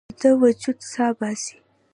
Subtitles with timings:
[0.09, 1.57] ویده وجود سا باسي